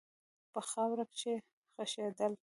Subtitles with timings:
[0.51, 1.35] په خاوره کښې
[1.75, 2.33] خښېدل